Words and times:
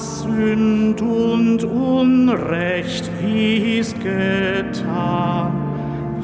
was 0.00 0.20
Sünd 0.20 1.02
und 1.02 1.62
Unrecht 1.64 3.10
ist 3.22 4.00
getan. 4.00 5.52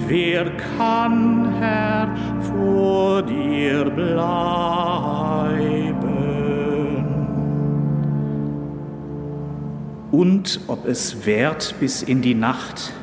Wer 0.08 0.50
kann, 0.78 1.52
Herr, 1.58 2.08
vor 2.40 3.22
dir 3.22 3.84
bleiben? 3.90 4.16
Und 10.10 10.60
ob 10.68 10.86
es 10.86 11.26
währt 11.26 11.74
bis 11.78 12.02
in 12.02 12.22
die 12.22 12.34
Nacht 12.34 12.94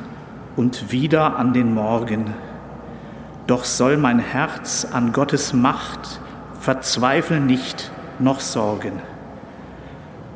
und 0.56 0.90
wieder 0.90 1.36
an 1.38 1.52
den 1.52 1.72
Morgen, 1.72 2.34
doch 3.46 3.62
soll 3.64 3.96
mein 3.96 4.18
Herz 4.18 4.84
an 4.90 5.12
Gottes 5.12 5.52
Macht 5.52 6.20
verzweifeln 6.58 7.46
nicht 7.46 7.92
noch 8.18 8.40
sorgen. 8.40 9.13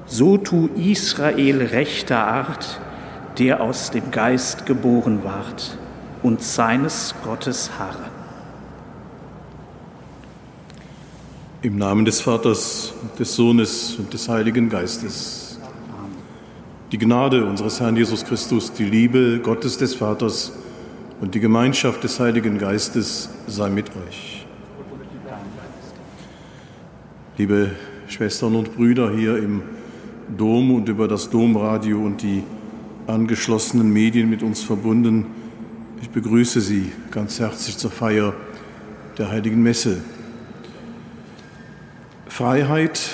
So 0.09 0.39
tu 0.39 0.71
Israel 0.75 1.63
rechter 1.63 2.27
Art, 2.27 2.81
der 3.39 3.61
aus 3.61 3.91
dem 3.91 4.11
Geist 4.11 4.65
geboren 4.65 5.23
ward 5.23 5.77
und 6.23 6.43
seines 6.43 7.15
Gottes 7.23 7.71
harren. 7.79 8.11
Im 11.61 11.77
Namen 11.77 12.07
des 12.07 12.23
Vaters, 12.23 12.95
des 13.19 13.35
Sohnes 13.35 13.97
und 13.99 14.13
des 14.15 14.29
Heiligen 14.31 14.71
Geistes. 14.71 15.59
Die 16.91 16.99
Gnade 16.99 17.45
unseres 17.45 17.79
Herrn 17.79 17.97
Jesus 17.97 18.25
Christus, 18.25 18.73
die 18.73 18.85
Liebe 18.85 19.41
Gottes 19.41 19.77
des 19.77 19.95
Vaters 19.95 20.53
und 21.21 21.35
die 21.35 21.41
Gemeinschaft 21.41 22.03
des 22.03 22.19
Heiligen 22.19 22.57
Geistes 22.57 23.29
sei 23.47 23.69
mit 23.69 23.91
euch. 23.91 24.47
Liebe 27.37 27.73
Schwestern 28.07 28.57
und 28.57 28.75
Brüder 28.75 29.11
hier 29.11 29.37
im 29.37 29.63
Dom 30.37 30.75
und 30.75 30.89
über 30.89 31.09
das 31.09 31.31
Domradio 31.31 31.99
und 31.99 32.23
die 32.23 32.43
angeschlossenen 33.07 33.91
Medien 33.91 34.29
mit 34.29 34.43
uns 34.43 34.63
verbunden, 34.63 35.27
ich 36.03 36.11
begrüße 36.11 36.61
Sie 36.61 36.93
ganz 37.11 37.41
herzlich 37.41 37.77
zur 37.79 37.91
Feier 37.91 38.35
der 39.17 39.31
Heiligen 39.31 39.63
Messe. 39.63 40.03
Freiheit 42.29 43.11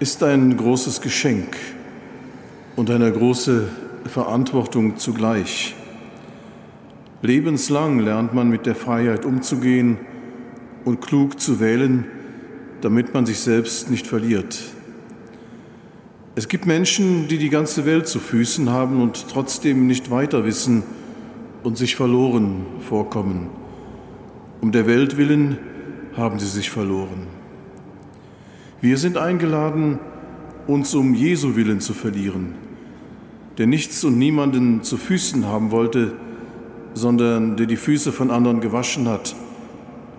ist 0.00 0.22
ein 0.22 0.56
großes 0.56 1.00
Geschenk 1.00 1.56
und 2.76 2.90
eine 2.90 3.10
große 3.10 3.68
Verantwortung 4.04 4.96
zugleich. 4.96 5.74
Lebenslang 7.22 8.00
lernt 8.00 8.34
man 8.34 8.50
mit 8.50 8.66
der 8.66 8.74
Freiheit 8.74 9.24
umzugehen 9.24 9.96
und 10.84 11.00
klug 11.00 11.40
zu 11.40 11.60
wählen, 11.60 12.04
damit 12.80 13.14
man 13.14 13.24
sich 13.24 13.38
selbst 13.38 13.90
nicht 13.90 14.08
verliert. 14.08 14.58
Es 16.34 16.48
gibt 16.48 16.64
Menschen, 16.64 17.28
die 17.28 17.36
die 17.36 17.50
ganze 17.50 17.84
Welt 17.84 18.08
zu 18.08 18.18
Füßen 18.18 18.70
haben 18.70 19.02
und 19.02 19.28
trotzdem 19.28 19.86
nicht 19.86 20.10
weiter 20.10 20.46
wissen 20.46 20.82
und 21.62 21.76
sich 21.76 21.94
verloren 21.94 22.64
vorkommen. 22.88 23.48
Um 24.62 24.72
der 24.72 24.86
Welt 24.86 25.18
willen 25.18 25.58
haben 26.16 26.38
sie 26.38 26.46
sich 26.46 26.70
verloren. 26.70 27.26
Wir 28.80 28.96
sind 28.96 29.18
eingeladen, 29.18 29.98
uns 30.66 30.94
um 30.94 31.12
Jesu 31.12 31.54
willen 31.54 31.80
zu 31.80 31.92
verlieren, 31.92 32.54
der 33.58 33.66
nichts 33.66 34.02
und 34.02 34.16
niemanden 34.16 34.82
zu 34.82 34.96
Füßen 34.96 35.44
haben 35.46 35.70
wollte, 35.70 36.14
sondern 36.94 37.58
der 37.58 37.66
die 37.66 37.76
Füße 37.76 38.10
von 38.10 38.30
anderen 38.30 38.60
gewaschen 38.60 39.06
hat, 39.06 39.36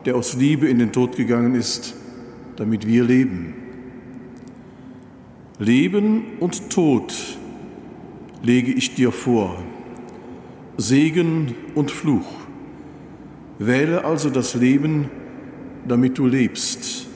der 0.05 0.15
aus 0.15 0.35
Liebe 0.35 0.67
in 0.67 0.77
den 0.77 0.91
Tod 0.91 1.15
gegangen 1.15 1.55
ist, 1.55 1.95
damit 2.55 2.85
wir 2.85 3.03
leben. 3.03 3.62
Leben 5.59 6.37
und 6.39 6.71
Tod 6.71 7.13
lege 8.41 8.71
ich 8.71 8.95
dir 8.95 9.11
vor, 9.11 9.63
Segen 10.77 11.53
und 11.75 11.91
Fluch. 11.91 12.25
Wähle 13.59 14.03
also 14.03 14.31
das 14.31 14.55
Leben, 14.55 15.11
damit 15.87 16.17
du 16.17 16.25
lebst. 16.25 17.07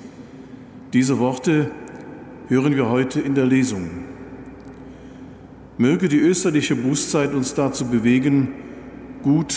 Diese 0.93 1.17
Worte 1.17 1.71
hören 2.47 2.75
wir 2.75 2.89
heute 2.89 3.19
in 3.19 3.33
der 3.33 3.47
Lesung. 3.47 3.89
Möge 5.79 6.07
die 6.07 6.19
österliche 6.19 6.75
Bußzeit 6.75 7.33
uns 7.33 7.55
dazu 7.55 7.85
bewegen, 7.85 8.49
gut 9.23 9.55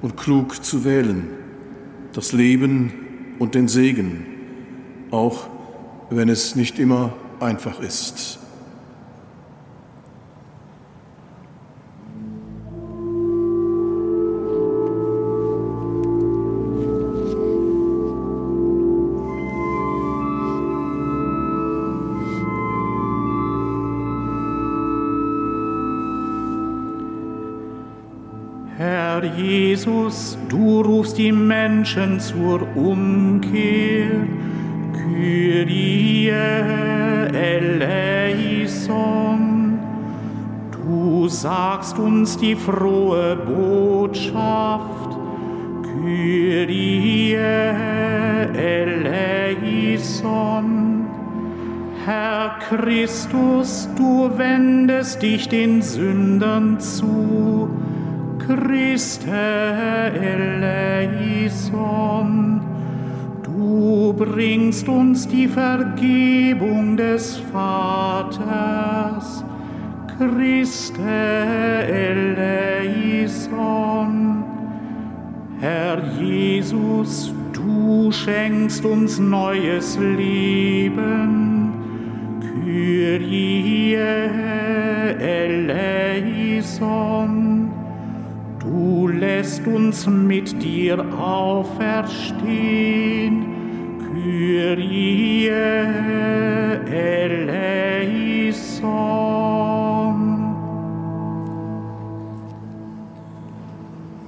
und 0.00 0.16
klug 0.16 0.64
zu 0.64 0.84
wählen, 0.84 1.24
das 2.12 2.32
Leben 2.32 2.92
und 3.40 3.56
den 3.56 3.66
Segen, 3.66 4.26
auch 5.10 5.48
wenn 6.08 6.28
es 6.28 6.54
nicht 6.54 6.78
immer 6.78 7.12
einfach 7.40 7.80
ist. 7.80 8.38
Jesus, 29.76 30.38
du 30.48 30.80
rufst 30.80 31.18
die 31.18 31.32
Menschen 31.32 32.18
zur 32.20 32.66
Umkehr. 32.76 34.26
Kyrie 35.16 36.28
eleison. 37.32 38.60
Du 40.70 41.26
sagst 41.28 41.98
uns 41.98 42.36
die 42.36 42.54
frohe 42.54 43.34
Botschaft. 43.36 45.16
Kyrie 46.02 47.32
eleison. 48.54 50.26
Herr 52.04 52.58
Christus, 52.68 53.88
du 53.96 54.30
wendest 54.36 55.22
dich 55.22 55.48
den 55.48 55.80
Sündern 55.80 56.78
zu 56.78 57.70
Christe 58.38 59.32
eleison. 60.60 62.55
Bringst 64.16 64.88
uns 64.88 65.28
die 65.28 65.46
Vergebung 65.46 66.96
des 66.96 67.36
Vaters. 67.52 69.44
Christe 70.16 71.02
eleison. 72.26 73.62
Herr 75.60 76.02
Jesus, 76.18 77.34
du 77.52 78.10
schenkst 78.10 78.86
uns 78.86 79.18
neues 79.18 79.98
Leben. 79.98 81.74
Kyrie 82.40 83.96
eleison. 85.20 86.46
Du 88.58 89.08
lässt 89.08 89.66
uns 89.66 90.06
mit 90.06 90.62
dir 90.62 91.04
auferstehen, 91.18 93.35
Kyrie 94.46 95.48
eleison. 96.88 97.66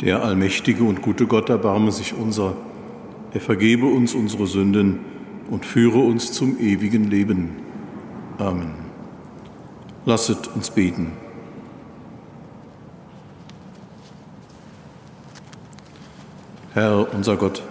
Der 0.01 0.25
allmächtige 0.25 0.83
und 0.83 1.03
gute 1.03 1.29
Gott 1.29 1.51
erbarme 1.51 1.93
sich 1.93 2.15
unser, 2.15 2.55
er 3.33 3.41
vergebe 3.41 3.87
uns 3.87 4.15
unsere 4.15 4.49
Sünden 4.49 4.99
und 5.51 5.65
führe 5.65 5.99
uns 5.99 6.33
zum 6.33 6.59
ewigen 6.59 7.05
Leben. 7.09 7.51
Amen. 8.39 8.75
Lasset 10.05 10.49
uns 10.49 10.71
beten. 10.71 11.13
Herr 16.75 17.07
unser 17.15 17.37
Gott, 17.37 17.63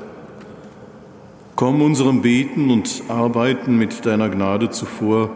komm 1.58 1.82
unserem 1.82 2.22
Beten 2.22 2.70
und 2.70 3.04
Arbeiten 3.10 3.78
mit 3.78 4.06
deiner 4.06 4.30
Gnade 4.30 4.70
zuvor 4.70 5.36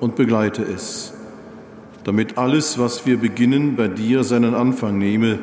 und 0.00 0.16
begleite 0.16 0.62
es, 0.62 1.12
damit 2.04 2.38
alles, 2.38 2.78
was 2.78 3.06
wir 3.06 3.18
beginnen, 3.18 3.76
bei 3.76 3.86
dir 3.86 4.24
seinen 4.24 4.54
Anfang 4.54 4.98
nehme 4.98 5.38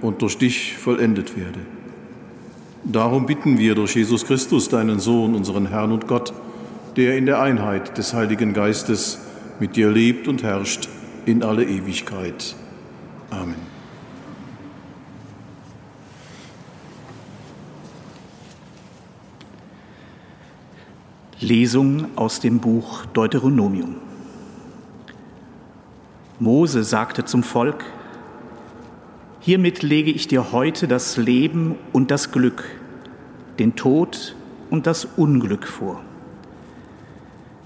und 0.00 0.22
durch 0.22 0.38
dich 0.38 0.78
vollendet 0.78 1.36
werde. 1.36 1.58
Darum 2.84 3.26
bitten 3.26 3.58
wir 3.58 3.74
durch 3.74 3.96
Jesus 3.96 4.24
Christus, 4.24 4.68
deinen 4.68 5.00
Sohn, 5.00 5.34
unseren 5.34 5.66
Herrn 5.66 5.90
und 5.90 6.06
Gott, 6.06 6.32
der 6.96 7.18
in 7.18 7.26
der 7.26 7.42
Einheit 7.42 7.98
des 7.98 8.14
Heiligen 8.14 8.54
Geistes 8.54 9.18
mit 9.58 9.74
dir 9.74 9.90
lebt 9.90 10.28
und 10.28 10.44
herrscht 10.44 10.88
in 11.26 11.42
alle 11.42 11.64
Ewigkeit. 11.64 12.54
Amen. 13.30 13.67
Lesung 21.40 22.06
aus 22.16 22.40
dem 22.40 22.58
Buch 22.58 23.06
Deuteronomium. 23.12 23.94
Mose 26.40 26.82
sagte 26.82 27.24
zum 27.24 27.44
Volk, 27.44 27.84
Hiermit 29.38 29.84
lege 29.84 30.10
ich 30.10 30.26
dir 30.26 30.50
heute 30.50 30.88
das 30.88 31.16
Leben 31.16 31.76
und 31.92 32.10
das 32.10 32.32
Glück, 32.32 32.64
den 33.60 33.76
Tod 33.76 34.34
und 34.68 34.88
das 34.88 35.04
Unglück 35.04 35.68
vor. 35.68 36.00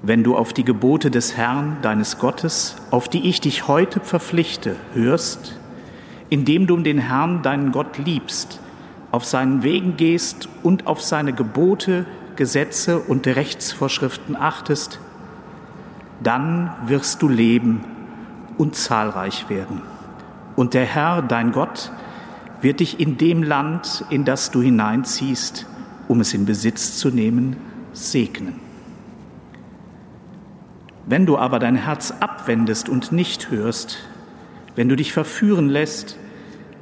Wenn 0.03 0.23
du 0.23 0.37
auf 0.37 0.53
die 0.53 0.65
Gebote 0.65 1.11
des 1.11 1.39
Herrn, 1.39 1.79
deines 1.81 2.19
Gottes, 2.19 2.77
auf 2.91 3.09
die 3.09 3.27
ich 3.27 3.41
dich 3.41 3.69
heute 3.69 4.01
verpflichte, 4.01 4.77
hörst, 4.93 5.59
indem 6.29 6.67
du 6.67 6.77
den 6.77 6.99
Herrn, 6.99 7.43
deinen 7.43 7.73
Gott, 7.73 7.97
liebst, 7.97 8.61
auf 9.13 9.25
seinen 9.25 9.63
Wegen 9.63 9.97
gehst 9.97 10.51
und 10.63 10.87
auf 10.87 11.01
seine 11.01 11.33
Gebote, 11.33 12.05
Gesetze 12.37 12.99
und 12.99 13.27
Rechtsvorschriften 13.27 14.37
achtest, 14.37 14.99
dann 16.23 16.73
wirst 16.87 17.23
du 17.23 17.29
leben 17.29 17.85
und 18.59 18.77
zahlreich 18.77 19.49
werden. 19.49 19.83
Und 20.57 20.75
der 20.75 20.85
Herr, 20.85 21.23
dein 21.23 21.53
Gott, 21.53 21.93
wird 22.61 22.81
dich 22.81 23.01
in 23.01 23.19
dem 23.19 23.43
Land, 23.43 24.05
in 24.11 24.25
das 24.25 24.51
du 24.51 24.63
hineinziehst, 24.63 25.67
um 26.09 26.21
es 26.21 26.35
in 26.35 26.45
Besitz 26.47 26.99
zu 26.99 27.09
nehmen, 27.09 27.57
segnen. 27.93 28.61
Wenn 31.07 31.27
du 31.27 31.37
aber 31.37 31.59
dein 31.59 31.77
Herz 31.77 32.15
abwendest 32.21 32.89
und 32.89 33.11
nicht 33.11 33.51
hörst, 33.51 33.99
wenn 34.77 34.89
du 34.89 34.97
dich 34.97 35.13
verführen 35.13 35.69
lässt, 35.69 36.17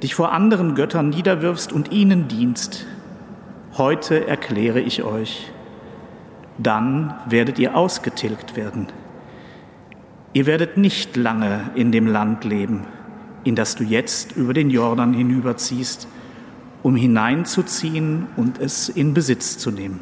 dich 0.02 0.14
vor 0.14 0.32
anderen 0.32 0.74
Göttern 0.74 1.08
niederwirfst 1.08 1.72
und 1.72 1.90
ihnen 1.92 2.28
dienst, 2.28 2.86
heute 3.80 4.26
erkläre 4.26 4.78
ich 4.78 5.04
euch, 5.04 5.50
dann 6.58 7.14
werdet 7.26 7.58
ihr 7.58 7.74
ausgetilgt 7.74 8.54
werden. 8.54 8.88
Ihr 10.34 10.44
werdet 10.44 10.76
nicht 10.76 11.16
lange 11.16 11.70
in 11.74 11.90
dem 11.90 12.06
Land 12.06 12.44
leben, 12.44 12.82
in 13.42 13.54
das 13.54 13.76
du 13.76 13.84
jetzt 13.84 14.36
über 14.36 14.52
den 14.52 14.68
Jordan 14.68 15.14
hinüberziehst, 15.14 16.08
um 16.82 16.94
hineinzuziehen 16.94 18.26
und 18.36 18.58
es 18.58 18.90
in 18.90 19.14
Besitz 19.14 19.56
zu 19.56 19.70
nehmen. 19.70 20.00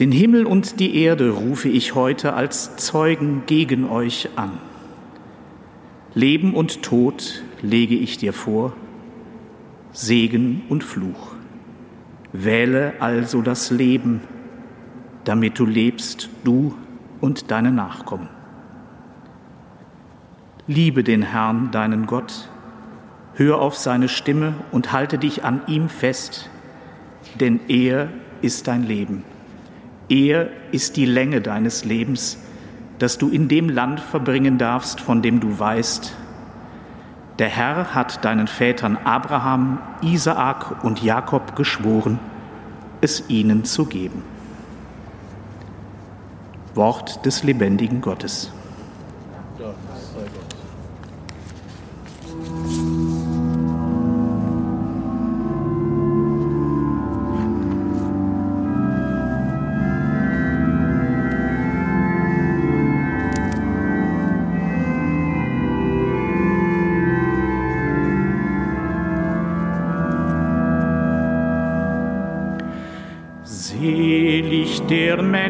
Den 0.00 0.10
Himmel 0.10 0.44
und 0.44 0.80
die 0.80 0.96
Erde 0.96 1.30
rufe 1.30 1.68
ich 1.68 1.94
heute 1.94 2.34
als 2.34 2.74
Zeugen 2.78 3.44
gegen 3.46 3.88
euch 3.88 4.30
an. 4.34 4.58
Leben 6.14 6.52
und 6.54 6.82
Tod 6.82 7.44
lege 7.62 7.94
ich 7.94 8.18
dir 8.18 8.32
vor, 8.32 8.72
Segen 9.92 10.62
und 10.68 10.84
Fluch. 10.84 11.34
Wähle 12.32 12.94
also 13.00 13.42
das 13.42 13.70
Leben, 13.70 14.20
damit 15.24 15.58
du 15.58 15.66
lebst, 15.66 16.28
du 16.44 16.74
und 17.20 17.50
deine 17.50 17.72
Nachkommen. 17.72 18.28
Liebe 20.66 21.02
den 21.02 21.22
Herrn, 21.22 21.70
deinen 21.70 22.06
Gott, 22.06 22.50
hör 23.34 23.60
auf 23.60 23.76
seine 23.76 24.08
Stimme 24.08 24.54
und 24.72 24.92
halte 24.92 25.16
dich 25.16 25.44
an 25.44 25.62
ihm 25.66 25.88
fest, 25.88 26.50
denn 27.40 27.60
er 27.68 28.08
ist 28.42 28.68
dein 28.68 28.84
Leben. 28.84 29.24
Er 30.08 30.48
ist 30.72 30.96
die 30.96 31.06
Länge 31.06 31.40
deines 31.40 31.84
Lebens, 31.84 32.38
das 32.98 33.18
du 33.18 33.28
in 33.28 33.48
dem 33.48 33.68
Land 33.68 34.00
verbringen 34.00 34.58
darfst, 34.58 35.00
von 35.00 35.22
dem 35.22 35.40
du 35.40 35.58
weißt. 35.58 36.14
Der 37.38 37.48
Herr 37.48 37.94
hat 37.94 38.24
deinen 38.24 38.48
Vätern 38.48 38.98
Abraham, 39.04 39.78
Isaak 40.02 40.82
und 40.82 41.02
Jakob 41.02 41.54
geschworen, 41.54 42.18
es 43.00 43.28
ihnen 43.28 43.64
zu 43.64 43.86
geben. 43.86 44.24
Wort 46.74 47.24
des 47.24 47.44
lebendigen 47.44 48.00
Gottes. 48.00 48.50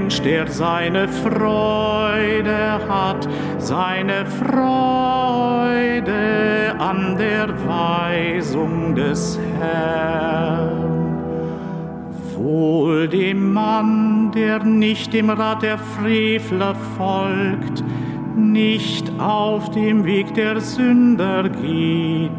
Mensch, 0.09 0.23
der 0.23 0.51
seine 0.51 1.07
Freude 1.07 2.81
hat, 2.89 3.29
seine 3.59 4.25
Freude 4.25 4.55
an 6.79 7.19
der 7.19 7.49
Weisung 7.69 8.95
des 8.95 9.39
Herrn. 9.61 11.19
Wohl 12.35 13.07
dem 13.09 13.53
Mann, 13.53 14.33
der 14.33 14.65
nicht 14.65 15.13
dem 15.13 15.29
Rat 15.29 15.61
der 15.61 15.77
Frevler 15.77 16.75
folgt, 16.97 17.85
nicht 18.35 19.13
auf 19.21 19.71
dem 19.73 20.07
Weg 20.07 20.33
der 20.33 20.59
Sünder 20.63 21.51
geht, 21.51 22.31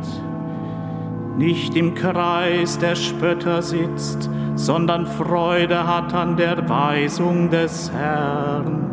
nicht 1.39 1.75
im 1.77 1.95
Kreis 1.95 2.77
der 2.77 2.95
Spötter 2.95 3.61
sitzt, 3.61 4.29
sondern 4.55 5.07
Freude 5.07 5.87
hat 5.87 6.13
an 6.13 6.35
der 6.35 6.67
Weisung 6.67 7.49
des 7.49 7.89
Herrn. 7.93 8.87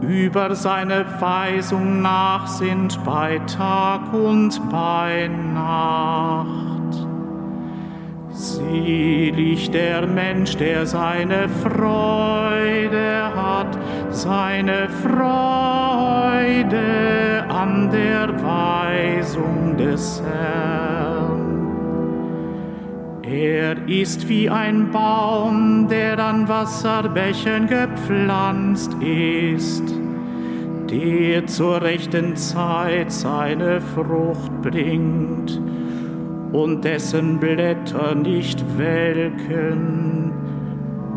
Über 0.00 0.54
seine 0.54 1.04
Weisung 1.20 2.00
nach 2.00 2.46
sind 2.46 3.04
bei 3.04 3.40
Tag 3.40 4.10
und 4.14 4.58
bei 4.70 5.28
Nacht. 5.28 7.06
Selig 8.32 9.70
der 9.70 10.06
Mensch, 10.06 10.56
der 10.56 10.86
seine 10.86 11.46
Freude 11.62 13.34
hat, 13.36 13.76
seine 14.08 14.88
Freude 15.02 15.20
an 17.50 17.90
der 17.90 18.28
Weisung 18.42 19.76
des 19.76 20.22
Herrn. 20.22 20.99
Er 23.32 23.76
ist 23.86 24.28
wie 24.28 24.50
ein 24.50 24.90
Baum, 24.90 25.86
der 25.88 26.18
an 26.18 26.48
Wasserbächen 26.48 27.68
gepflanzt 27.68 28.92
ist, 29.00 29.84
der 30.90 31.46
zur 31.46 31.80
rechten 31.80 32.34
Zeit 32.34 33.12
seine 33.12 33.80
Frucht 33.80 34.50
bringt 34.62 35.60
und 36.50 36.84
dessen 36.84 37.38
Blätter 37.38 38.16
nicht 38.16 38.64
welken. 38.76 40.32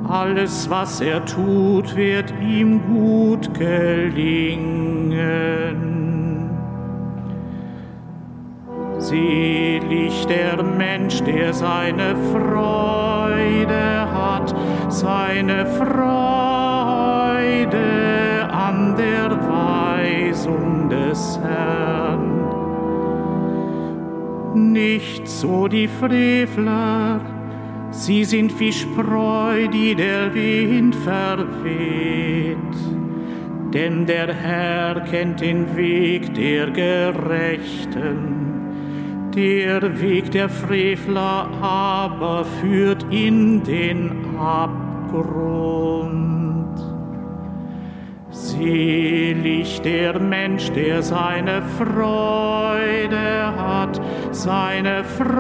Alles, 0.08 0.70
was 0.70 1.02
er 1.02 1.26
tut, 1.26 1.96
wird 1.96 2.32
ihm 2.40 2.80
gut 2.94 3.52
gelingen. 3.56 4.84
Selig 9.04 10.26
der 10.28 10.64
Mensch, 10.64 11.22
der 11.24 11.54
seine 11.54 12.16
Freude 12.32 14.10
hat, 14.10 14.56
seine 14.88 15.66
Freude 15.66 15.90
an 18.50 18.96
der 18.96 19.30
Weisung 19.46 20.88
des 20.90 21.38
Herrn. 21.44 22.32
Nicht 24.72 25.28
so 25.28 25.68
die 25.68 25.90
Frevler, 25.90 27.20
sie 27.92 28.24
sind 28.24 28.58
wie 28.58 28.72
Spreu, 28.72 29.68
die 29.68 29.96
der 29.96 30.34
Wind 30.34 30.96
verweht. 30.96 32.58
Denn 33.74 34.06
der 34.06 34.34
Herr 34.34 35.02
kennt 35.02 35.42
den 35.42 35.76
Weg 35.76 36.34
der 36.36 36.72
Gerechten 36.72 38.33
der 39.36 40.00
Weg 40.02 40.32
der 40.32 40.50
Frevler 40.50 41.50
aber 41.62 42.46
führt 42.62 43.06
in 43.12 43.64
den 43.64 44.38
Abgrund. 44.38 46.14
Selig 48.30 49.82
der 49.82 50.20
Mensch, 50.20 50.72
der 50.72 51.02
seine 51.04 51.62
Freude 51.78 53.54
hat, 53.58 54.02
seine 54.32 55.04
Freude 55.04 55.34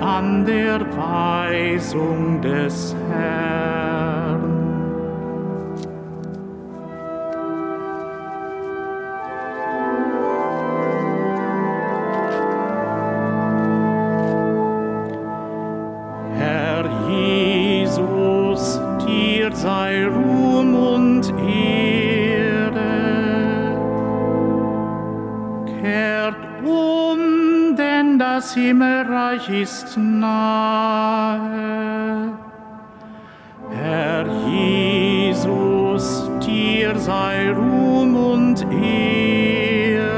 an 0.00 0.44
der 0.46 0.80
Weisung 0.96 2.40
des 2.40 2.94
Herrn. 3.10 3.99
Himmelreich 28.54 29.48
ist 29.48 29.96
nahe. 29.96 31.40
Herr 33.70 34.26
Jesus, 34.48 36.28
dir 36.44 36.98
sei 36.98 37.52
Ruhm 37.52 38.16
und 38.16 38.66
Ehre. 38.72 40.10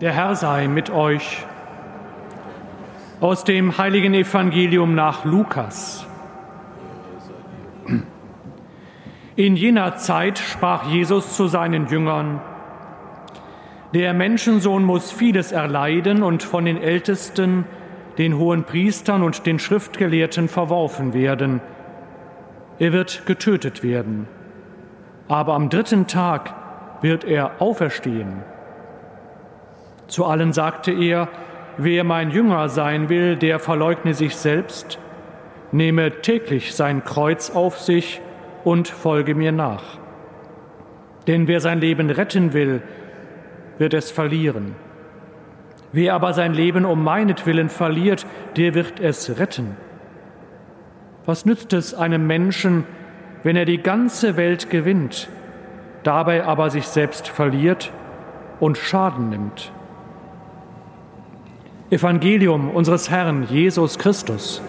Der 0.00 0.12
Herr 0.12 0.34
sei 0.36 0.68
mit 0.68 0.90
euch. 0.90 1.44
Aus 3.20 3.44
dem 3.44 3.76
heiligen 3.76 4.14
Evangelium 4.14 4.94
nach 4.94 5.24
Lukas. 5.24 6.06
In 9.36 9.56
jener 9.56 9.96
Zeit 9.96 10.38
sprach 10.38 10.86
Jesus 10.86 11.34
zu 11.34 11.48
seinen 11.48 11.86
Jüngern, 11.86 12.40
der 13.94 14.14
Menschensohn 14.14 14.84
muss 14.84 15.10
vieles 15.10 15.50
erleiden 15.50 16.22
und 16.22 16.42
von 16.42 16.64
den 16.64 16.80
Ältesten, 16.80 17.64
den 18.18 18.38
hohen 18.38 18.64
Priestern 18.64 19.22
und 19.22 19.46
den 19.46 19.58
Schriftgelehrten 19.58 20.48
verworfen 20.48 21.12
werden. 21.12 21.60
Er 22.78 22.92
wird 22.92 23.26
getötet 23.26 23.82
werden. 23.82 24.28
Aber 25.28 25.54
am 25.54 25.68
dritten 25.70 26.06
Tag 26.06 26.54
wird 27.02 27.24
er 27.24 27.60
auferstehen. 27.60 28.42
Zu 30.06 30.24
allen 30.24 30.52
sagte 30.52 30.92
er, 30.92 31.28
wer 31.76 32.04
mein 32.04 32.30
Jünger 32.30 32.68
sein 32.68 33.08
will, 33.08 33.36
der 33.36 33.58
verleugne 33.58 34.14
sich 34.14 34.36
selbst, 34.36 34.98
nehme 35.72 36.20
täglich 36.20 36.74
sein 36.74 37.04
Kreuz 37.04 37.50
auf 37.50 37.78
sich 37.78 38.20
und 38.64 38.88
folge 38.88 39.34
mir 39.34 39.52
nach. 39.52 39.98
Denn 41.26 41.48
wer 41.48 41.60
sein 41.60 41.80
Leben 41.80 42.10
retten 42.10 42.52
will, 42.52 42.82
wird 43.80 43.94
es 43.94 44.10
verlieren. 44.10 44.76
Wer 45.90 46.14
aber 46.14 46.34
sein 46.34 46.52
Leben 46.52 46.84
um 46.84 47.02
meinetwillen 47.02 47.70
verliert, 47.70 48.26
der 48.56 48.74
wird 48.74 49.00
es 49.00 49.38
retten. 49.38 49.76
Was 51.24 51.46
nützt 51.46 51.72
es 51.72 51.94
einem 51.94 52.26
Menschen, 52.26 52.84
wenn 53.42 53.56
er 53.56 53.64
die 53.64 53.82
ganze 53.82 54.36
Welt 54.36 54.68
gewinnt, 54.68 55.28
dabei 56.02 56.44
aber 56.44 56.68
sich 56.70 56.86
selbst 56.86 57.26
verliert 57.26 57.90
und 58.60 58.76
Schaden 58.76 59.30
nimmt? 59.30 59.72
Evangelium 61.88 62.70
unseres 62.70 63.10
Herrn 63.10 63.46
Jesus 63.48 63.98
Christus. 63.98 64.62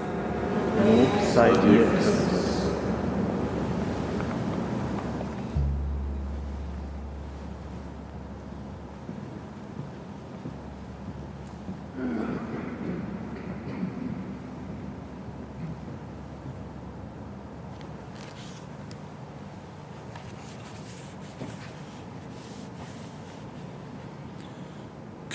Lob 0.87 1.09
sei 1.33 1.49
dir, 1.49 1.83
Christus. 1.97 2.30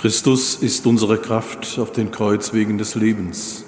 Christus 0.07 0.55
ist 0.55 0.87
unsere 0.87 1.19
Kraft 1.19 1.81
auf 1.81 1.91
den 1.91 2.13
Kreuzwegen 2.13 2.79
des 2.79 2.95
Lebens. 2.95 3.65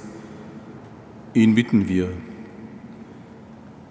Ihn 1.35 1.57
bitten 1.57 1.89
wir. 1.89 2.11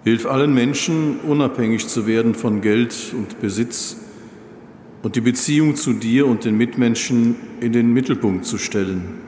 Hilf 0.02 0.24
allen 0.24 0.54
Menschen, 0.54 1.20
unabhängig 1.20 1.88
zu 1.88 2.06
werden 2.06 2.34
von 2.34 2.62
Geld 2.62 3.12
und 3.12 3.38
Besitz 3.42 3.98
und 5.02 5.14
die 5.14 5.20
Beziehung 5.20 5.76
zu 5.76 5.92
dir 5.92 6.26
und 6.26 6.46
den 6.46 6.56
Mitmenschen 6.56 7.36
in 7.60 7.72
den 7.72 7.92
Mittelpunkt 7.92 8.46
zu 8.46 8.56
stellen. 8.56 9.18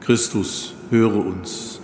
Christus, 0.00 0.74
höre 0.90 1.16
uns. 1.16 1.80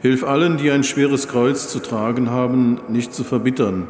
Hilf 0.00 0.24
allen, 0.24 0.56
die 0.56 0.70
ein 0.70 0.82
schweres 0.82 1.28
Kreuz 1.28 1.68
zu 1.68 1.80
tragen 1.80 2.30
haben, 2.30 2.80
nicht 2.88 3.12
zu 3.12 3.22
verbittern, 3.22 3.86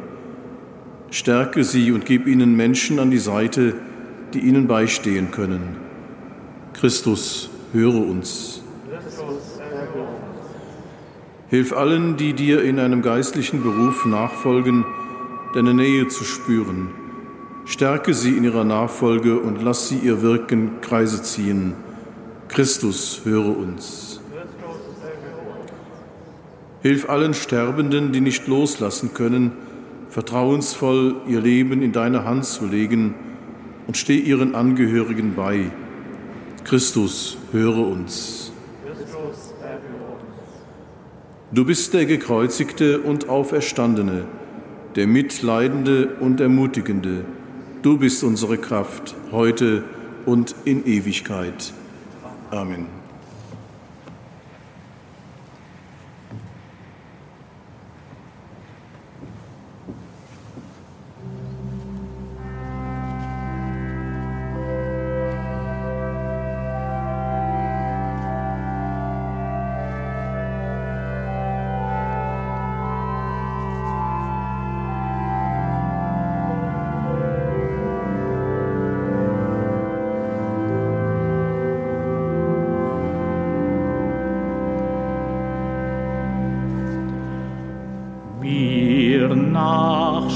Stärke 1.15 1.63
sie 1.63 1.93
und 1.93 2.05
gib 2.05 2.27
ihnen 2.27 2.57
Menschen 2.57 2.99
an 2.99 3.09
die 3.09 3.19
Seite, 3.19 3.75
die 4.33 4.39
ihnen 4.39 4.67
beistehen 4.67 5.31
können. 5.31 5.77
Christus, 6.73 7.49
höre 7.71 8.05
uns. 8.05 8.61
Hilf 11.47 11.71
allen, 11.71 12.17
die 12.17 12.33
dir 12.33 12.61
in 12.63 12.79
einem 12.79 13.01
geistlichen 13.01 13.63
Beruf 13.63 14.05
nachfolgen, 14.05 14.83
deine 15.53 15.73
Nähe 15.73 16.09
zu 16.09 16.25
spüren. 16.25 16.89
Stärke 17.63 18.13
sie 18.13 18.35
in 18.35 18.43
ihrer 18.43 18.65
Nachfolge 18.65 19.39
und 19.39 19.63
lass 19.63 19.87
sie 19.87 19.99
ihr 19.99 20.21
Wirken 20.21 20.81
Kreise 20.81 21.23
ziehen. 21.23 21.75
Christus, 22.49 23.21
höre 23.23 23.57
uns. 23.57 24.19
Hilf 26.81 27.09
allen 27.09 27.33
Sterbenden, 27.33 28.11
die 28.11 28.19
nicht 28.19 28.47
loslassen 28.47 29.13
können, 29.13 29.53
vertrauensvoll 30.15 31.17
ihr 31.27 31.41
Leben 31.41 31.81
in 31.81 31.91
deine 31.91 32.23
Hand 32.23 32.45
zu 32.45 32.65
legen 32.65 33.15
und 33.85 33.97
steh 33.97 34.17
ihren 34.17 34.55
Angehörigen 34.55 35.35
bei. 35.35 35.71
Christus, 36.63 37.37
höre 37.51 37.85
uns. 37.85 38.53
Du 41.51 41.65
bist 41.65 41.93
der 41.93 42.05
Gekreuzigte 42.05 43.01
und 43.01 43.27
Auferstandene, 43.27 44.23
der 44.95 45.05
Mitleidende 45.05 46.15
und 46.21 46.39
Ermutigende. 46.39 47.25
Du 47.81 47.97
bist 47.97 48.23
unsere 48.23 48.57
Kraft, 48.57 49.15
heute 49.33 49.83
und 50.25 50.55
in 50.63 50.85
Ewigkeit. 50.85 51.73
Amen. 52.51 53.04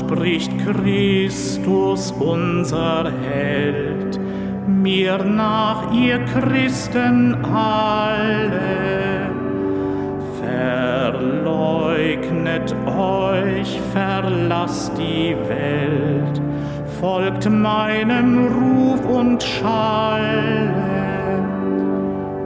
Spricht 0.10 0.52
Christus, 0.66 2.12
unser 2.20 3.12
Held, 3.30 4.20
mir 4.68 5.24
nach 5.24 5.94
ihr 5.94 6.18
Christen 6.26 7.36
alle. 7.46 9.30
Verleugnet 11.12 12.76
euch, 12.88 13.80
verlasst 13.94 14.94
die 14.98 15.36
Welt, 15.48 16.42
folgt 17.00 17.48
meinem 17.48 18.48
Ruf 18.48 19.06
und 19.06 19.44
Schalle. 19.44 20.74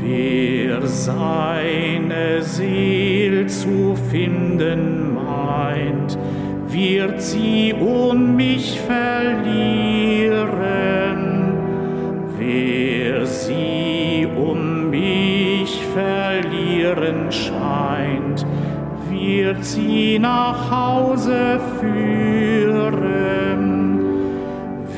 Wer 0.00 0.86
seine 0.86 2.42
Seel 2.42 3.46
zu 3.46 3.96
finden 4.10 5.14
meint, 5.14 6.18
wird 6.66 7.22
sie 7.22 7.74
um 7.74 8.34
mich 8.36 8.80
verlieren. 8.80 10.07
Wird 19.48 19.64
sie 19.64 20.18
nach 20.18 20.70
Hause 20.70 21.58
führen. 21.80 22.84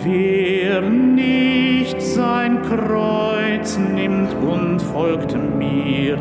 Wer 0.02 0.82
nicht 0.82 2.02
sein 2.02 2.60
Kreuz 2.62 3.78
nimmt 3.78 4.34
und 4.34 4.82
folgt 4.82 5.36
mir, 5.56 6.18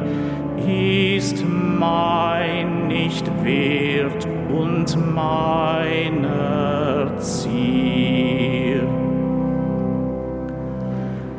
ist 0.63 1.43
mein 1.47 2.87
nicht 2.87 3.25
wert 3.43 4.27
und 4.55 4.95
meiner 5.15 7.17
Zier. 7.17 8.87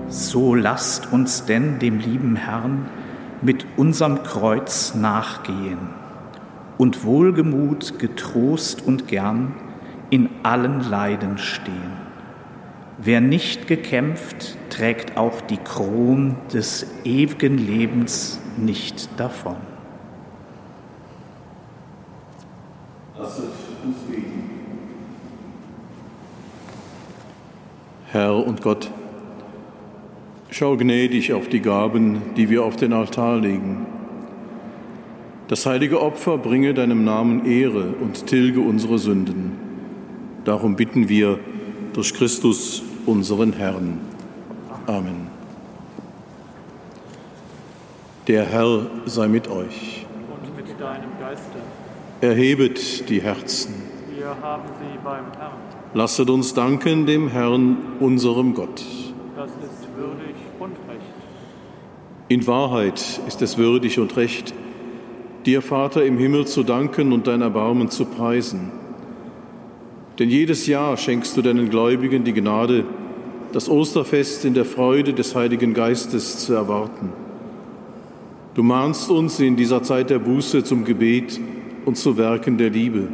So 0.08 0.56
lasst 0.56 1.12
uns 1.12 1.44
denn 1.44 1.78
dem 1.78 2.00
lieben 2.00 2.34
Herrn 2.34 2.86
mit 3.42 3.64
unserem 3.76 4.24
Kreuz 4.24 4.96
nachgehen 4.96 5.99
und 6.80 7.04
wohlgemut, 7.04 7.98
getrost 7.98 8.86
und 8.86 9.06
gern 9.06 9.54
in 10.08 10.30
allen 10.42 10.80
Leiden 10.80 11.36
stehen. 11.36 11.92
Wer 12.96 13.20
nicht 13.20 13.66
gekämpft, 13.66 14.56
trägt 14.70 15.18
auch 15.18 15.42
die 15.42 15.58
Kron 15.58 16.36
des 16.54 16.86
ewigen 17.04 17.58
Lebens 17.58 18.40
nicht 18.56 19.10
davon. 19.18 19.56
Herr 28.06 28.34
und 28.34 28.62
Gott, 28.62 28.90
schau 30.48 30.78
gnädig 30.78 31.34
auf 31.34 31.46
die 31.46 31.60
Gaben, 31.60 32.22
die 32.38 32.48
wir 32.48 32.64
auf 32.64 32.76
den 32.76 32.94
Altar 32.94 33.36
legen. 33.36 33.99
Das 35.50 35.66
heilige 35.66 36.00
Opfer 36.00 36.38
bringe 36.38 36.74
deinem 36.74 37.02
Namen 37.02 37.44
Ehre 37.44 37.94
und 38.00 38.28
tilge 38.28 38.60
unsere 38.60 39.00
Sünden. 39.00 39.50
Darum 40.44 40.76
bitten 40.76 41.08
wir 41.08 41.40
durch 41.92 42.14
Christus, 42.14 42.84
unseren 43.04 43.52
Herrn. 43.54 43.98
Amen. 44.86 45.26
Der 48.28 48.44
Herr 48.44 48.86
sei 49.06 49.26
mit 49.26 49.48
euch. 49.48 50.06
Und 50.32 50.56
mit 50.56 50.80
deinem 50.80 51.10
Geiste. 51.18 51.58
Erhebet 52.20 53.10
die 53.10 53.20
Herzen. 53.20 53.74
Wir 54.16 54.28
haben 54.40 54.68
sie 54.78 54.98
beim 55.02 55.32
Herrn. 55.36 55.58
Lasset 55.94 56.30
uns 56.30 56.54
danken 56.54 57.06
dem 57.06 57.26
Herrn, 57.26 57.76
unserem 57.98 58.54
Gott. 58.54 58.84
Das 59.34 59.50
ist 59.50 59.88
würdig 59.96 60.36
und 60.60 60.76
recht. 60.88 61.00
In 62.28 62.46
Wahrheit 62.46 63.20
ist 63.26 63.42
es 63.42 63.58
würdig 63.58 63.98
und 63.98 64.16
recht, 64.16 64.54
dir, 65.46 65.62
Vater 65.62 66.04
im 66.04 66.18
Himmel, 66.18 66.46
zu 66.46 66.62
danken 66.62 67.12
und 67.12 67.26
dein 67.26 67.42
Erbarmen 67.42 67.90
zu 67.90 68.04
preisen. 68.04 68.70
Denn 70.18 70.28
jedes 70.28 70.66
Jahr 70.66 70.96
schenkst 70.96 71.36
du 71.36 71.42
deinen 71.42 71.70
Gläubigen 71.70 72.24
die 72.24 72.34
Gnade, 72.34 72.84
das 73.52 73.68
Osterfest 73.68 74.44
in 74.44 74.54
der 74.54 74.64
Freude 74.64 75.12
des 75.12 75.34
Heiligen 75.34 75.74
Geistes 75.74 76.38
zu 76.38 76.52
erwarten. 76.52 77.12
Du 78.54 78.62
mahnst 78.62 79.10
uns 79.10 79.40
in 79.40 79.56
dieser 79.56 79.82
Zeit 79.82 80.10
der 80.10 80.18
Buße 80.18 80.64
zum 80.64 80.84
Gebet 80.84 81.40
und 81.84 81.96
zu 81.96 82.16
Werken 82.16 82.58
der 82.58 82.70
Liebe. 82.70 83.08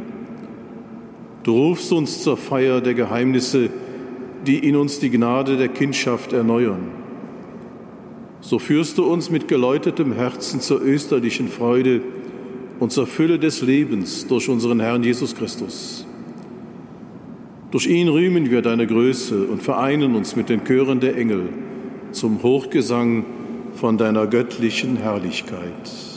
Du 1.43 1.53
rufst 1.53 1.93
uns 1.93 2.23
zur 2.23 2.35
Feier 2.35 2.81
der 2.81 2.93
Geheimnisse, 2.93 3.69
die 4.45 4.59
in 4.67 4.75
uns 4.75 4.99
die 4.99 5.09
Gnade 5.09 5.55
der 5.57 5.69
Kindschaft 5.69 6.33
erneuern. 6.33 6.91
So 8.41 8.59
führst 8.59 8.97
du 8.97 9.05
uns 9.05 9.29
mit 9.29 9.47
geläutetem 9.47 10.11
Herzen 10.11 10.59
zur 10.59 10.81
österlichen 10.81 11.47
Freude 11.47 12.01
und 12.79 12.91
zur 12.91 13.07
Fülle 13.07 13.39
des 13.39 13.61
Lebens 13.61 14.27
durch 14.27 14.49
unseren 14.49 14.79
Herrn 14.79 15.03
Jesus 15.03 15.35
Christus. 15.35 16.05
Durch 17.71 17.87
ihn 17.87 18.07
rühmen 18.07 18.49
wir 18.49 18.61
deine 18.61 18.87
Größe 18.87 19.45
und 19.45 19.61
vereinen 19.61 20.15
uns 20.15 20.35
mit 20.35 20.49
den 20.49 20.63
Chören 20.63 20.99
der 20.99 21.17
Engel 21.17 21.49
zum 22.11 22.41
Hochgesang 22.41 23.25
von 23.73 23.97
deiner 23.97 24.27
göttlichen 24.27 24.97
Herrlichkeit. 24.97 26.16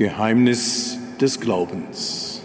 Geheimnis 0.00 0.98
des 1.20 1.38
Glaubens. 1.38 2.40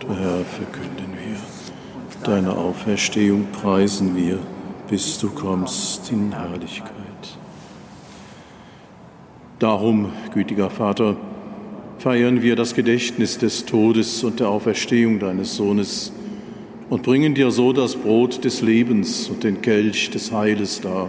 Du 0.00 0.08
Herr, 0.08 0.44
verkünden 0.44 1.12
wir. 1.12 1.36
Deine 2.24 2.50
Auferstehung 2.50 3.46
preisen 3.52 4.16
wir, 4.16 4.40
bis 4.90 5.20
du 5.20 5.30
kommst 5.30 6.10
in 6.10 6.32
Herrlichkeit. 6.32 6.90
Darum, 9.60 10.10
gütiger 10.34 10.68
Vater, 10.68 11.16
feiern 11.98 12.42
wir 12.42 12.56
das 12.56 12.74
Gedächtnis 12.74 13.38
des 13.38 13.64
Todes 13.64 14.24
und 14.24 14.40
der 14.40 14.48
Auferstehung 14.48 15.20
deines 15.20 15.54
Sohnes 15.54 16.12
und 16.90 17.04
bringen 17.04 17.34
dir 17.34 17.52
so 17.52 17.72
das 17.72 17.94
Brot 17.94 18.44
des 18.44 18.62
Lebens 18.62 19.28
und 19.28 19.44
den 19.44 19.62
Kelch 19.62 20.10
des 20.10 20.32
Heiles 20.32 20.80
dar. 20.80 21.08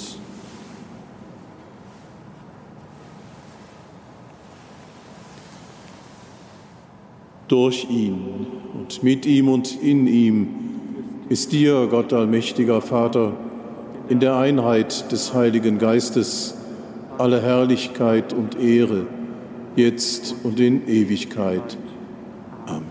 Durch 7.51 7.85
ihn 7.89 8.47
und 8.79 9.03
mit 9.03 9.25
ihm 9.25 9.49
und 9.49 9.77
in 9.83 10.07
ihm 10.07 10.47
ist 11.27 11.51
dir, 11.51 11.85
Gott 11.91 12.13
allmächtiger 12.13 12.79
Vater, 12.79 13.33
in 14.07 14.21
der 14.21 14.37
Einheit 14.37 15.11
des 15.11 15.33
Heiligen 15.33 15.77
Geistes 15.77 16.55
alle 17.17 17.41
Herrlichkeit 17.41 18.31
und 18.31 18.57
Ehre, 18.57 19.05
jetzt 19.75 20.33
und 20.43 20.61
in 20.61 20.87
Ewigkeit. 20.87 21.77
Amen. 22.67 22.85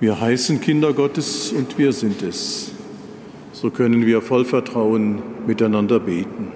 Wir 0.00 0.18
heißen 0.18 0.62
Kinder 0.62 0.94
Gottes 0.94 1.52
und 1.52 1.76
wir 1.76 1.92
sind 1.92 2.22
es. 2.22 2.72
So 3.52 3.68
können 3.68 4.06
wir 4.06 4.22
voll 4.22 4.46
Vertrauen 4.46 5.22
miteinander 5.46 6.00
beten. 6.00 6.55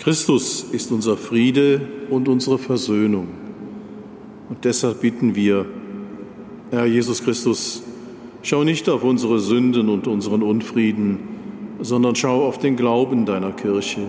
Christus 0.00 0.64
ist 0.72 0.90
unser 0.90 1.16
Friede 1.16 1.82
und 2.10 2.28
unsere 2.28 2.58
Versöhnung. 2.58 3.28
Und 4.48 4.64
deshalb 4.64 5.00
bitten 5.00 5.36
wir, 5.36 5.66
Herr 6.70 6.86
Jesus 6.86 7.22
Christus, 7.22 7.82
Schau 8.42 8.64
nicht 8.64 8.88
auf 8.88 9.04
unsere 9.04 9.38
Sünden 9.38 9.90
und 9.90 10.06
unseren 10.06 10.42
Unfrieden, 10.42 11.18
sondern 11.80 12.16
schau 12.16 12.46
auf 12.46 12.58
den 12.58 12.74
Glauben 12.74 13.26
deiner 13.26 13.52
Kirche 13.52 14.08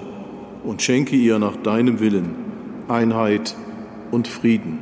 und 0.63 0.81
schenke 0.81 1.17
ihr 1.17 1.37
nach 1.37 1.57
deinem 1.57 1.99
Willen 1.99 2.35
Einheit 2.87 3.55
und 4.09 4.29
Frieden. 4.29 4.79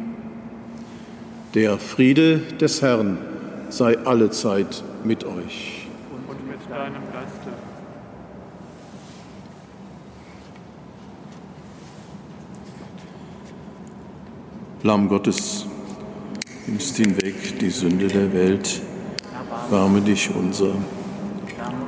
Der 1.55 1.79
Friede 1.79 2.41
des 2.61 2.83
Herrn 2.83 3.17
sei 3.69 3.97
allezeit 3.97 4.83
mit 5.03 5.23
euch. 5.23 5.87
Und 6.27 6.47
mit 6.47 6.59
deinem 6.69 7.01
Geiste. 7.11 7.49
Lamm 14.83 15.09
Gottes, 15.09 15.65
nimmst 16.65 16.97
hinweg 16.97 17.59
die 17.59 17.69
Sünde 17.69 18.07
der 18.07 18.31
Welt 18.33 18.81
Erbarme 19.71 20.01
dich 20.01 20.33
unser. 20.33 20.73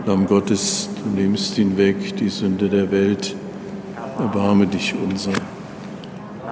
Lamm 0.06 0.28
Gottes, 0.28 0.88
du 1.04 1.20
nimmst 1.20 1.56
hinweg 1.56 2.16
die 2.16 2.30
Sünde 2.30 2.70
der 2.70 2.92
Welt. 2.92 3.36
Erbarme 4.20 4.68
dich 4.68 4.94
unser. 4.94 5.32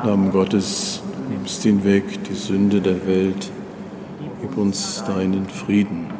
Lamm 0.04 0.32
Gottes, 0.32 1.04
du 1.04 1.34
nimmst 1.34 1.62
hinweg 1.62 2.04
die 2.24 2.34
Sünde 2.34 2.82
der 2.82 3.06
Welt. 3.06 3.52
Gib 4.42 4.58
uns 4.58 5.04
deinen 5.06 5.48
Frieden. 5.48 6.19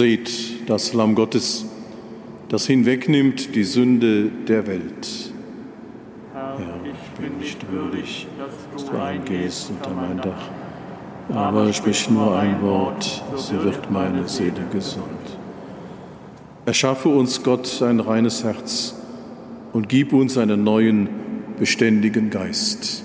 Seht 0.00 0.66
das 0.66 0.94
Lamm 0.94 1.14
Gottes, 1.14 1.66
das 2.48 2.66
hinwegnimmt 2.66 3.54
die 3.54 3.64
Sünde 3.64 4.30
der 4.48 4.66
Welt. 4.66 5.30
Herr, 6.32 6.56
ich 6.84 7.20
bin 7.20 7.36
nicht 7.36 7.70
würdig, 7.70 8.26
dass 8.72 8.86
du 8.86 8.96
eingehst 8.96 9.68
unter 9.68 9.90
mein 9.90 10.16
Dach. 10.16 11.36
aber 11.36 11.70
sprich 11.74 12.08
nur 12.08 12.34
ein 12.34 12.62
Wort, 12.62 13.22
so 13.36 13.62
wird 13.62 13.90
meine 13.90 14.26
Seele 14.26 14.64
gesund. 14.72 15.04
Erschaffe 16.64 17.10
uns, 17.10 17.42
Gott, 17.42 17.82
ein 17.82 18.00
reines 18.00 18.42
Herz 18.42 18.94
und 19.74 19.90
gib 19.90 20.14
uns 20.14 20.38
einen 20.38 20.64
neuen, 20.64 21.10
beständigen 21.58 22.30
Geist. 22.30 23.04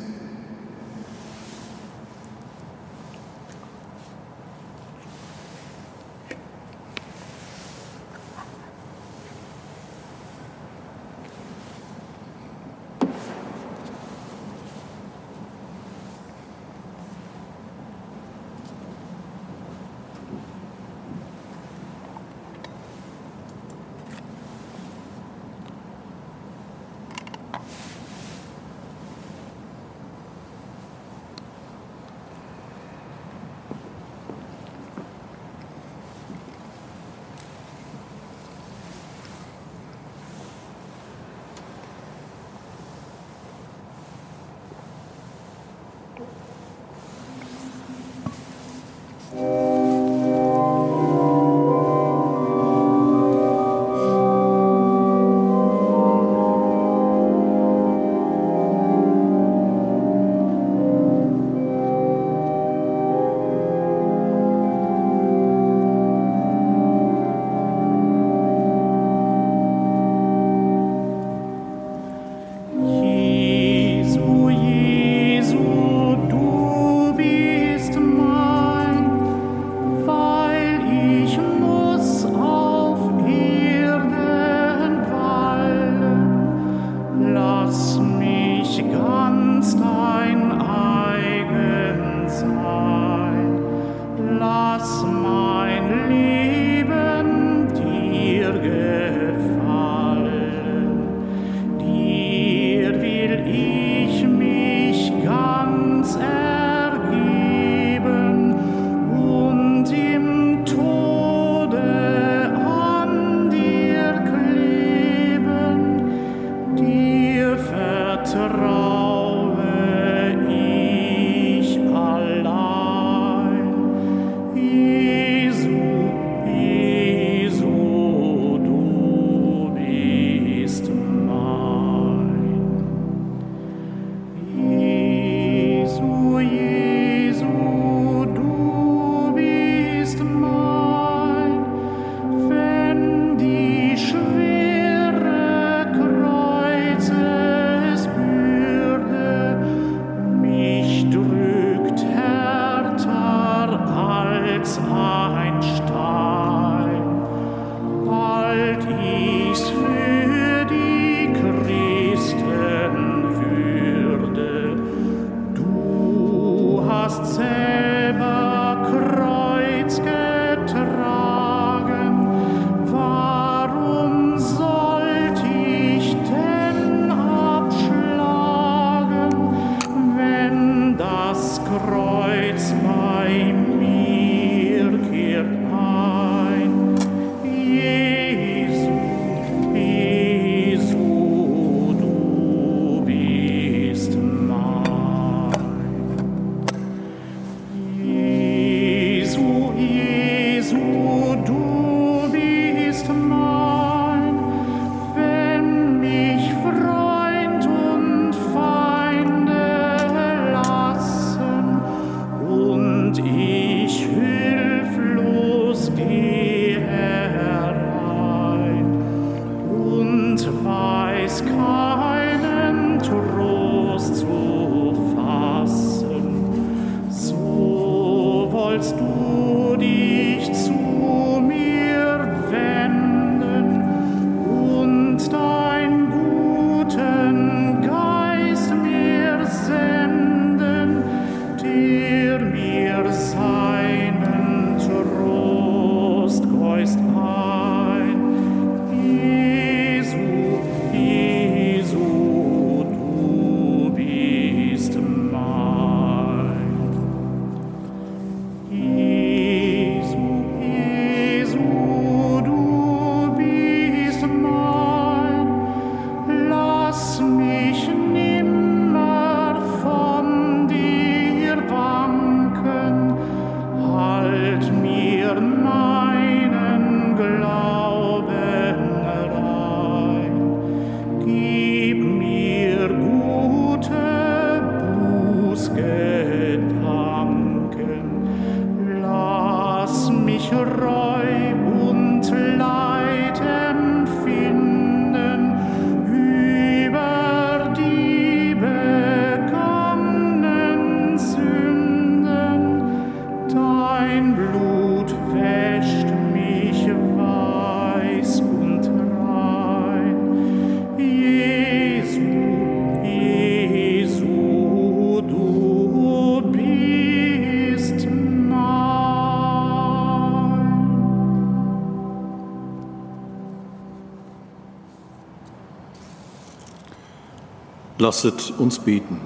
Lasset 328.15 328.54
uns 328.58 328.80
beten. 328.80 329.19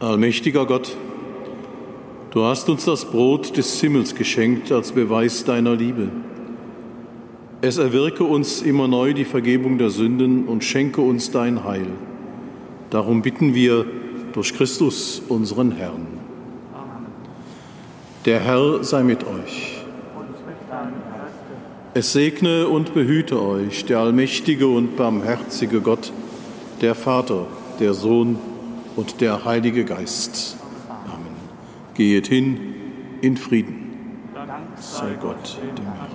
Allmächtiger 0.00 0.66
Gott, 0.66 0.94
du 2.30 2.44
hast 2.44 2.68
uns 2.68 2.84
das 2.84 3.06
Brot 3.06 3.56
des 3.56 3.80
Himmels 3.80 4.14
geschenkt 4.14 4.70
als 4.70 4.92
Beweis 4.92 5.44
deiner 5.44 5.74
Liebe. 5.74 6.10
Es 7.62 7.78
erwirke 7.78 8.24
uns 8.24 8.60
immer 8.60 8.86
neu 8.86 9.14
die 9.14 9.24
Vergebung 9.24 9.78
der 9.78 9.88
Sünden 9.88 10.44
und 10.44 10.62
schenke 10.62 11.00
uns 11.00 11.30
dein 11.30 11.64
Heil. 11.64 11.88
Darum 12.90 13.22
bitten 13.22 13.54
wir 13.54 13.86
durch 14.34 14.52
Christus, 14.52 15.22
unseren 15.26 15.72
Herrn. 15.72 16.06
Der 18.26 18.40
Herr 18.40 18.84
sei 18.84 19.02
mit 19.02 19.24
euch. 19.24 19.75
Es 21.98 22.12
segne 22.12 22.68
und 22.68 22.92
behüte 22.92 23.40
euch 23.40 23.86
der 23.86 24.00
allmächtige 24.00 24.68
und 24.68 24.98
barmherzige 24.98 25.80
Gott, 25.80 26.12
der 26.82 26.94
Vater, 26.94 27.46
der 27.80 27.94
Sohn 27.94 28.38
und 28.96 29.22
der 29.22 29.46
Heilige 29.46 29.86
Geist. 29.86 30.58
Amen. 30.90 31.34
Gehet 31.94 32.26
hin 32.26 32.74
in 33.22 33.38
Frieden. 33.38 34.18
Sei 34.78 35.16
Gott 35.18 35.56
dem 35.78 35.86
Herrn. 35.86 36.10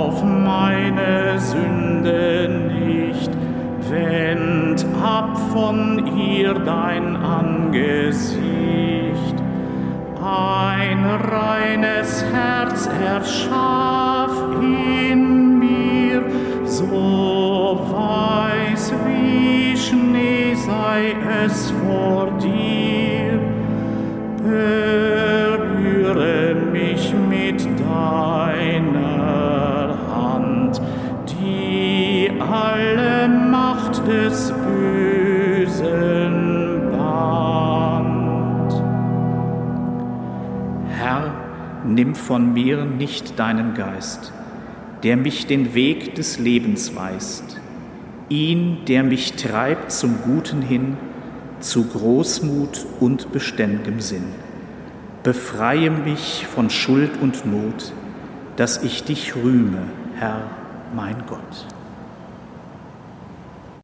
auf 0.00 0.24
meine 0.24 1.38
Sünde 1.38 2.48
nicht, 2.74 3.30
wend 3.90 4.86
ab 5.04 5.38
von 5.52 6.16
ihr 6.16 6.54
dein 6.54 7.16
Angesicht. 7.16 8.38
Ein 10.22 11.04
reines 11.04 12.24
Herz 12.32 12.88
erschaff 13.04 14.32
in 14.62 15.58
mir, 15.58 16.22
so 16.64 17.80
weiß 17.92 18.94
wie 19.06 19.76
Schnee 19.76 20.54
sei 20.54 21.14
es 21.44 21.70
vor 21.72 22.30
dir. 22.38 23.00
Nimm 42.00 42.14
von 42.14 42.54
mir 42.54 42.86
nicht 42.86 43.38
deinen 43.38 43.74
Geist, 43.74 44.32
der 45.02 45.18
mich 45.18 45.46
den 45.46 45.74
Weg 45.74 46.14
des 46.14 46.38
Lebens 46.38 46.96
weist, 46.96 47.60
ihn, 48.30 48.86
der 48.88 49.02
mich 49.02 49.34
treibt 49.34 49.92
zum 49.92 50.22
Guten 50.22 50.62
hin, 50.62 50.96
zu 51.60 51.84
Großmut 51.84 52.86
und 53.00 53.32
beständigem 53.32 54.00
Sinn. 54.00 54.24
Befreie 55.24 55.90
mich 55.90 56.46
von 56.46 56.70
Schuld 56.70 57.10
und 57.20 57.44
Not, 57.44 57.92
dass 58.56 58.82
ich 58.82 59.04
dich 59.04 59.36
rühme, 59.36 59.82
Herr, 60.14 60.44
mein 60.96 61.16
Gott. 61.28 61.66